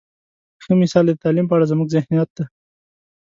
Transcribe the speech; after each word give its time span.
ښه 0.63 0.73
مثال 0.81 1.05
یې 1.09 1.13
د 1.15 1.21
تعلیم 1.23 1.45
په 1.47 1.55
اړه 1.55 1.69
زموږ 1.71 1.87
ذهنیت 1.95 2.29
دی. 2.37 2.45